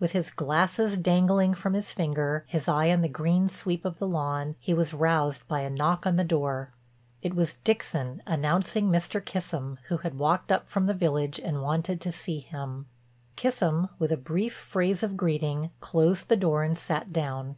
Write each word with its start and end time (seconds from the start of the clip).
With 0.00 0.12
his 0.12 0.30
glasses 0.30 0.96
dangling 0.96 1.52
from 1.52 1.74
his 1.74 1.92
finger, 1.92 2.46
his 2.48 2.68
eyes 2.68 2.94
on 2.94 3.02
the 3.02 3.06
green 3.10 3.50
sweep 3.50 3.84
of 3.84 3.98
the 3.98 4.08
lawn, 4.08 4.56
he 4.58 4.72
was 4.72 4.94
roused 4.94 5.46
by 5.46 5.60
a 5.60 5.68
knock 5.68 6.06
on 6.06 6.16
the 6.16 6.24
door. 6.24 6.70
It 7.20 7.34
was 7.34 7.58
Dixon 7.64 8.22
announcing 8.26 8.88
Mr. 8.88 9.22
Kissam, 9.22 9.76
who 9.88 9.98
had 9.98 10.18
walked 10.18 10.50
up 10.50 10.70
from 10.70 10.86
the 10.86 10.94
village 10.94 11.38
and 11.38 11.60
wanted 11.60 12.00
to 12.00 12.12
see 12.12 12.38
him. 12.38 12.86
Kissam, 13.36 13.90
with 13.98 14.10
a 14.10 14.16
brief 14.16 14.54
phrase 14.54 15.02
of 15.02 15.18
greeting, 15.18 15.68
closed 15.80 16.30
the 16.30 16.36
door 16.38 16.62
and 16.62 16.78
sat 16.78 17.12
down. 17.12 17.56